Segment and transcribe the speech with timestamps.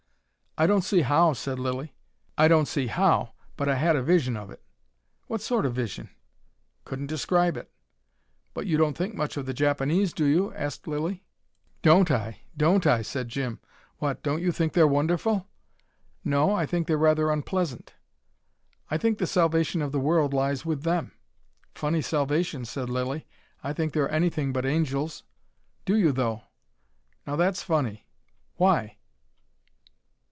[0.57, 1.95] "I don't see how," said Lilly.
[2.37, 4.61] "I don't see HOW But I had a vision of it."
[5.27, 6.09] "What sort of vision?"
[6.83, 7.71] "Couldn't describe it."
[8.53, 11.23] "But you don't think much of the Japanese, do you?" asked Lilly.
[11.81, 12.41] "Don't I!
[12.57, 13.61] Don't I!" said Jim.
[13.99, 15.47] "What, don't you think they're wonderful?"
[16.25, 16.53] "No.
[16.53, 17.93] I think they're rather unpleasant."
[18.89, 21.13] "I think the salvation of the world lies with them."
[21.75, 23.25] "Funny salvation," said Lilly.
[23.63, 25.23] "I think they're anything but angels."
[25.85, 26.41] "Do you though?
[27.25, 28.05] Now that's funny.
[28.57, 28.97] Why?"